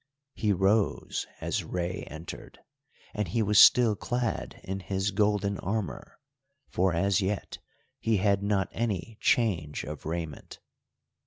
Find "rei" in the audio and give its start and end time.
1.63-2.05